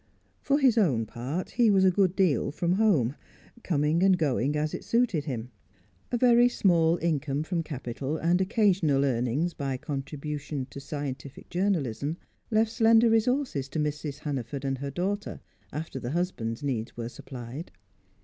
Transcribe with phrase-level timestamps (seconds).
[0.41, 3.13] For his own part, he was a good deal from home,
[3.61, 5.51] coming and going as it suited him;
[6.11, 12.17] a very small income from capital, and occasional earnings by contribution to scientific journalism,
[12.49, 14.17] left slender resources to Mrs.
[14.17, 15.39] Hannaford and her daughter
[15.71, 17.69] after the husband's needs were supplied.